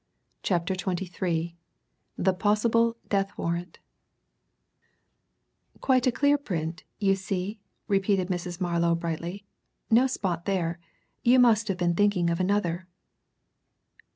CHAPTER 0.41 0.73
XXIII 0.73 1.55
THE 2.17 2.33
POSSIBLE 2.33 2.97
DEATH 3.09 3.37
WARRANT 3.37 3.77
"Quite 5.79 6.07
a 6.07 6.11
clear 6.11 6.39
print, 6.39 6.83
you 6.97 7.13
see," 7.13 7.59
repeated 7.87 8.29
Mrs. 8.29 8.59
Marlow 8.59 8.95
brightly. 8.95 9.45
"No 9.91 10.07
spot 10.07 10.45
there. 10.45 10.79
You 11.21 11.37
must 11.37 11.67
have 11.67 11.77
been 11.77 11.93
thinking 11.93 12.31
of 12.31 12.39
another." 12.39 12.87